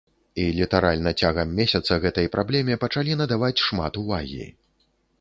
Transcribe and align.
І 0.43 0.45
літаральна 0.59 1.11
цягам 1.25 1.53
месяца 1.59 1.99
гэтай 2.07 2.31
праблеме 2.39 2.81
пачалі 2.87 3.21
надаваць 3.23 3.55
шмат 3.69 3.93
увагі. 4.07 4.45